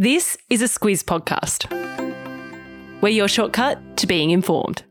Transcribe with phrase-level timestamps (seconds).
[0.00, 1.70] This is a Squiz podcast.
[3.02, 4.82] We're your shortcut to being informed.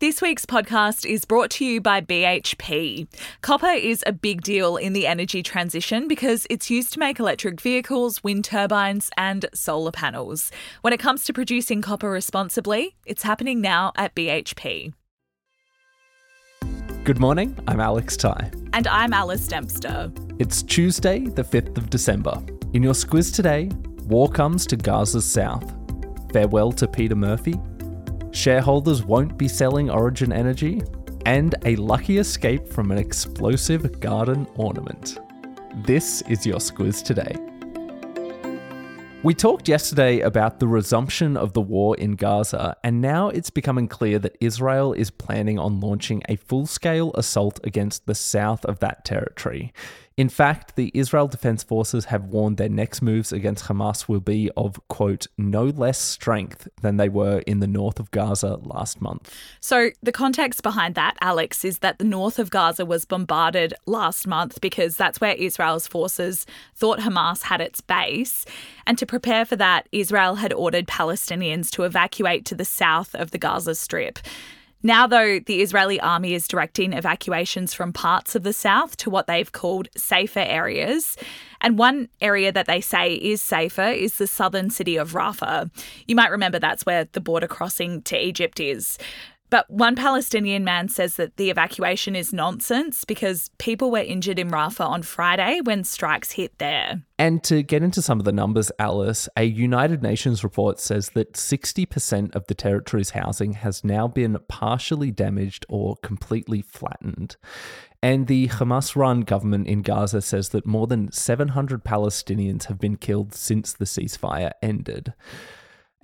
[0.00, 3.06] This week's podcast is brought to you by BHP.
[3.42, 7.60] Copper is a big deal in the energy transition because it's used to make electric
[7.60, 10.50] vehicles, wind turbines, and solar panels.
[10.80, 14.92] When it comes to producing copper responsibly, it's happening now at BHP.
[17.04, 18.50] Good morning, I'm Alex Ty.
[18.72, 20.10] And I'm Alice Dempster.
[20.40, 22.42] It's Tuesday, the 5th of December.
[22.72, 23.70] In your squiz today,
[24.06, 25.74] war comes to Gaza's south.
[26.32, 27.60] Farewell to Peta Murphy.
[28.30, 30.80] Shareholders won't be selling Origin Energy.
[31.24, 35.18] And a lucky escape from an explosive garden ornament.
[35.84, 37.34] This is your squiz today.
[39.24, 43.88] We talked yesterday about the resumption of the war in Gaza, and now it's becoming
[43.88, 48.78] clear that Israel is planning on launching a full scale assault against the south of
[48.78, 49.72] that territory.
[50.16, 54.50] In fact, the Israel Defense Forces have warned their next moves against Hamas will be
[54.56, 59.34] of, quote, no less strength than they were in the north of Gaza last month.
[59.60, 64.26] So, the context behind that, Alex, is that the north of Gaza was bombarded last
[64.26, 68.46] month because that's where Israel's forces thought Hamas had its base.
[68.86, 73.32] And to prepare for that, Israel had ordered Palestinians to evacuate to the south of
[73.32, 74.18] the Gaza Strip.
[74.82, 79.26] Now, though, the Israeli army is directing evacuations from parts of the south to what
[79.26, 81.16] they've called safer areas.
[81.60, 85.70] And one area that they say is safer is the southern city of Rafah.
[86.06, 88.98] You might remember that's where the border crossing to Egypt is.
[89.48, 94.50] But one Palestinian man says that the evacuation is nonsense because people were injured in
[94.50, 97.02] Rafah on Friday when strikes hit there.
[97.18, 101.34] And to get into some of the numbers, Alice, a United Nations report says that
[101.34, 107.36] 60% of the territory's housing has now been partially damaged or completely flattened.
[108.02, 112.96] And the Hamas run government in Gaza says that more than 700 Palestinians have been
[112.96, 115.14] killed since the ceasefire ended.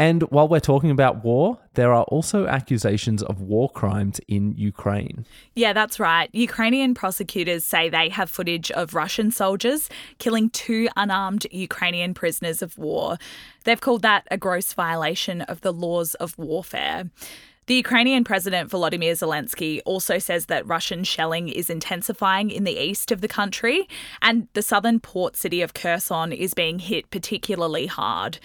[0.00, 5.26] And while we're talking about war, there are also accusations of war crimes in Ukraine.
[5.54, 6.30] Yeah, that's right.
[6.32, 12.78] Ukrainian prosecutors say they have footage of Russian soldiers killing two unarmed Ukrainian prisoners of
[12.78, 13.18] war.
[13.64, 17.10] They've called that a gross violation of the laws of warfare.
[17.66, 23.12] The Ukrainian President Volodymyr Zelensky also says that Russian shelling is intensifying in the east
[23.12, 23.86] of the country,
[24.22, 28.38] and the southern port city of Kherson is being hit particularly hard.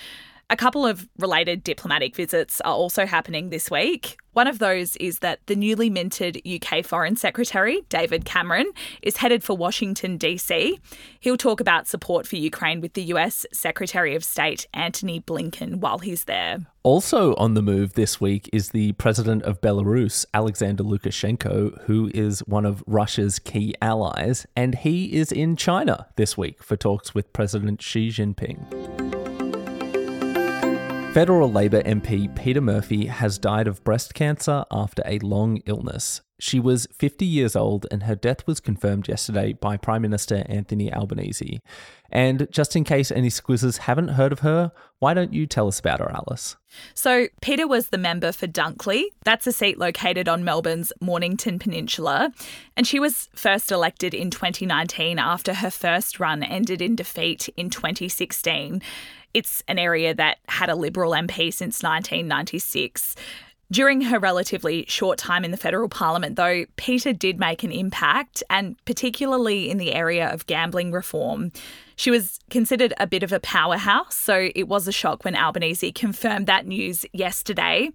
[0.47, 4.17] A couple of related diplomatic visits are also happening this week.
[4.33, 9.43] One of those is that the newly minted UK Foreign Secretary, David Cameron, is headed
[9.43, 10.79] for Washington, D.C.
[11.19, 15.97] He'll talk about support for Ukraine with the US Secretary of State, Antony Blinken, while
[15.97, 16.59] he's there.
[16.83, 22.41] Also on the move this week is the president of Belarus, Alexander Lukashenko, who is
[22.41, 27.33] one of Russia's key allies, and he is in China this week for talks with
[27.33, 29.04] President Xi Jinping.
[31.15, 36.19] Federal Labor MP Peta Murphy has died of breast cancer after a long illness.
[36.39, 40.93] She was 50 years old and her death was confirmed yesterday by Prime Minister Anthony
[40.93, 41.61] Albanese.
[42.09, 45.79] And just in case any squizzers haven't heard of her, why don't you tell us
[45.79, 46.55] about her, Alice?
[46.93, 49.05] So, Peta was the member for Dunkley.
[49.23, 52.31] That's a seat located on Melbourne's Mornington Peninsula.
[52.75, 57.69] And she was first elected in 2019 after her first run ended in defeat in
[57.69, 58.81] 2016.
[59.33, 63.15] It's an area that had a Liberal MP since 1996.
[63.71, 68.43] During her relatively short time in the federal parliament, though, Peta did make an impact,
[68.49, 71.51] and particularly in the area of gambling reform.
[71.95, 75.91] She was considered a bit of a powerhouse, so it was a shock when Albanese
[75.93, 77.89] confirmed that news yesterday.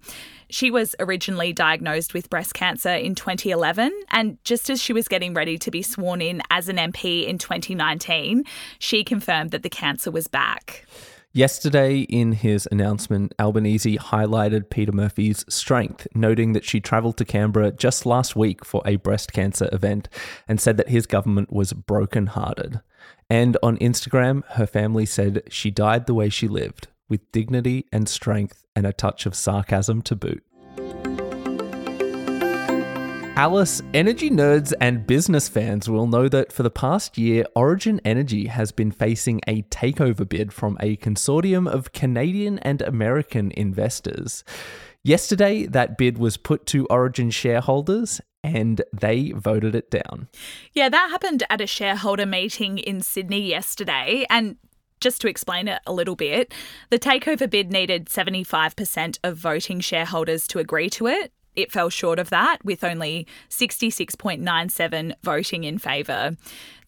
[0.49, 5.33] She was originally diagnosed with breast cancer in 2011, and just as she was getting
[5.33, 8.43] ready to be sworn in as an MP in 2019,
[8.79, 10.85] she confirmed that the cancer was back.
[11.33, 17.71] Yesterday, in his announcement, Albanese highlighted Peta Murphy's strength, noting that she travelled to Canberra
[17.71, 20.09] just last week for a breast cancer event
[20.45, 22.81] and said that his government was broken-hearted.
[23.29, 28.09] And on Instagram, her family said she died the way she lived, with dignity and
[28.09, 30.43] strength and a touch of sarcasm to boot.
[33.41, 38.45] Alice, energy nerds and business fans will know that for the past year, Origin Energy
[38.45, 44.43] has been facing a takeover bid from a consortium of Canadian and American investors.
[45.01, 50.27] Yesterday, that bid was put to Origin shareholders and they voted it down.
[50.73, 54.23] Yeah, that happened at a shareholder meeting in Sydney yesterday.
[54.29, 54.57] And
[54.99, 56.53] just to explain it a little bit,
[56.91, 62.19] the takeover bid needed 75% of voting shareholders to agree to it it fell short
[62.19, 66.35] of that, with only 66.97 voting in favour.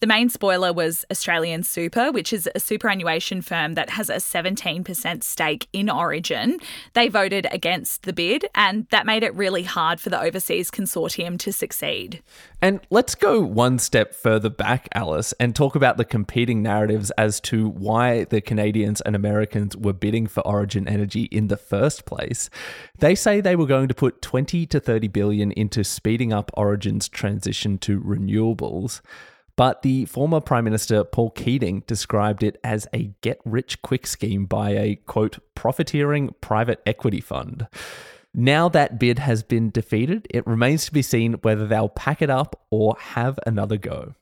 [0.00, 5.22] The main spoiler was Australian Super, which is a superannuation firm that has a 17%
[5.22, 6.58] stake in Origin.
[6.92, 11.38] They voted against the bid, and that made it really hard for the overseas consortium
[11.38, 12.22] to succeed.
[12.60, 17.40] And let's go one step further back, Alice, and talk about the competing narratives as
[17.42, 22.50] to why the Canadians and Americans were bidding for Origin Energy in the first place.
[22.98, 27.08] They say they were going to put 20 to 30 billion into speeding up Origin's
[27.08, 29.00] transition to renewables.
[29.56, 34.46] But the former Prime Minister Paul Keating described it as a get rich quick scheme
[34.46, 37.66] by a quote, profiteering private equity fund.
[38.32, 42.30] Now that bid has been defeated, it remains to be seen whether they'll pack it
[42.30, 44.14] up or have another go.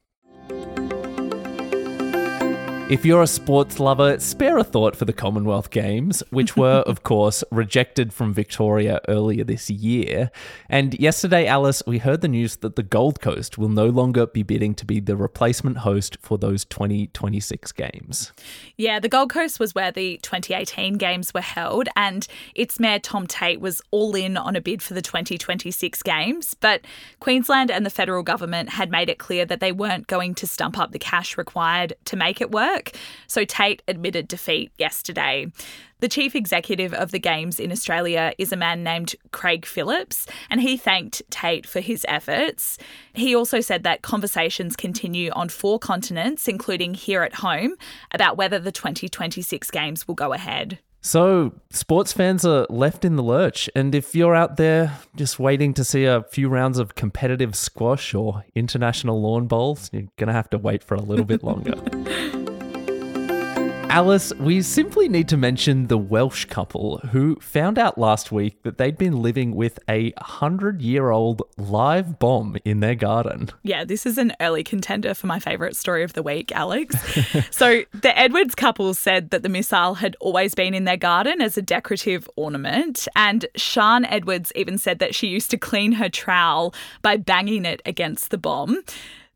[2.92, 7.02] If you're a sports lover, spare a thought for the Commonwealth Games, which were, of
[7.02, 10.30] course, rejected from Victoria earlier this year.
[10.68, 14.42] And yesterday, Alice, we heard the news that the Gold Coast will no longer be
[14.42, 18.30] bidding to be the replacement host for those 2026 Games.
[18.76, 23.26] Yeah, the Gold Coast was where the 2018 Games were held, and its Mayor Tom
[23.26, 26.54] Tate was all in on a bid for the 2026 Games.
[26.60, 26.82] But
[27.20, 30.78] Queensland and the federal government had made it clear that they weren't going to stump
[30.78, 32.96] up the cash required to make it work work.
[33.26, 35.46] So Tate admitted defeat yesterday.
[36.00, 40.60] The chief executive of the Games in Australia is a man named Craig Phillips, and
[40.60, 42.76] he thanked Tate for his efforts.
[43.12, 47.76] He also said that conversations continue on four continents, including here at home,
[48.10, 50.80] about whether the 2026 Games will go ahead.
[51.04, 53.68] So, sports fans are left in the lurch.
[53.74, 58.14] And if you're out there just waiting to see a few rounds of competitive squash
[58.14, 61.74] or international lawn bowls, you're going to have to wait for a little bit longer.
[63.92, 68.78] Alice, we simply need to mention the Welsh couple who found out last week that
[68.78, 73.50] they'd been living with a hundred year old live bomb in their garden.
[73.62, 76.96] Yeah, this is an early contender for my favourite story of the week, Alex.
[77.50, 81.58] so, the Edwards couple said that the missile had always been in their garden as
[81.58, 83.06] a decorative ornament.
[83.14, 87.82] And Sian Edwards even said that she used to clean her trowel by banging it
[87.84, 88.82] against the bomb.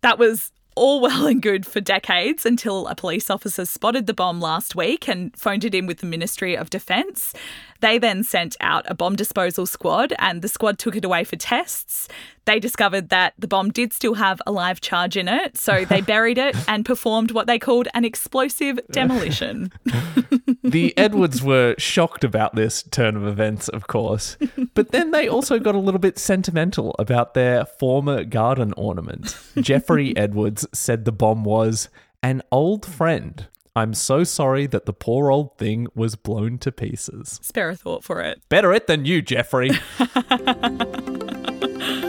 [0.01, 4.41] That was all well and good for decades until a police officer spotted the bomb
[4.41, 7.33] last week and phoned it in with the Ministry of Defence.
[7.81, 11.37] They then sent out a bomb disposal squad, and the squad took it away for
[11.37, 12.09] tests.
[12.45, 16.01] They discovered that the bomb did still have a live charge in it, so they
[16.03, 19.73] buried it and performed what they called an explosive demolition.
[20.71, 24.37] the Edwards were shocked about this turn of events, of course,
[24.75, 29.39] but then they also got a little bit sentimental about their former garden ornament.
[29.61, 31.89] Jeffrey Edwards said the bomb was
[32.23, 33.47] an old friend
[33.77, 37.39] I'm so sorry that the poor old thing was blown to pieces.
[37.43, 38.41] Spare a thought for it.
[38.49, 39.71] Better it than you, Jeffrey.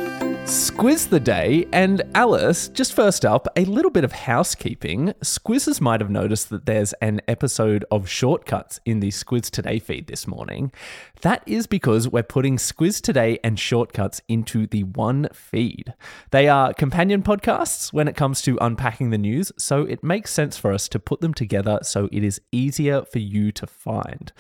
[0.48, 5.14] Squiz the day, and Alice, just first up, a little bit of housekeeping.
[5.22, 10.08] Squizzes might have noticed that there's an episode of Shortcuts in the Squiz Today feed
[10.08, 10.72] this morning.
[11.20, 15.94] That is because we're putting Squiz Today and Shortcuts into the one feed.
[16.32, 20.56] They are companion podcasts when it comes to unpacking the news, so it makes sense
[20.56, 24.32] for us to put them together so it is easier for you to find.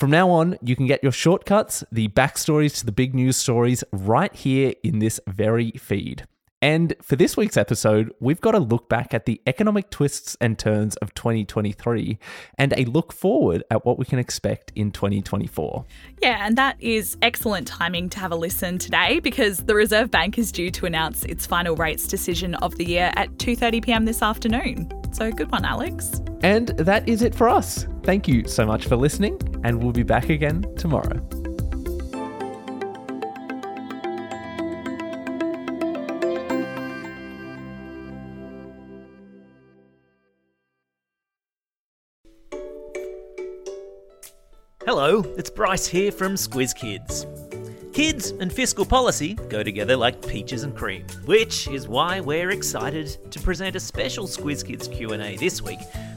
[0.00, 3.84] From now on, you can get your shortcuts, the backstories to the big news stories,
[3.92, 6.24] right here in this very feed.
[6.62, 10.58] And for this week's episode, we've got a look back at the economic twists and
[10.58, 12.18] turns of 2023
[12.56, 15.84] and a look forward at what we can expect in 2024.
[16.22, 20.38] Yeah, and that is excellent timing to have a listen today because the Reserve Bank
[20.38, 24.06] is due to announce its final rates decision of the year at 2:30 p.m.
[24.06, 24.99] this afternoon.
[25.12, 26.22] So good one, Alex.
[26.42, 27.86] And that is it for us.
[28.04, 31.20] Thank you so much for listening, and we'll be back again tomorrow.
[44.86, 47.26] Hello, it's Bryce here from Squiz Kids.
[47.92, 53.16] Kids and fiscal policy go together like peaches and cream, which is why we're excited
[53.32, 55.80] to present a special Squiz Kids Q&A this week